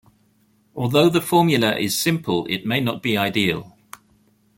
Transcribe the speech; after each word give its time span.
Although 0.75 1.09
the 1.09 1.21
formula 1.21 1.77
is 1.77 1.95
simple, 1.95 2.47
it 2.49 2.65
may 2.65 2.79
not 2.81 3.03
be 3.03 3.15
ideal. 3.15 3.77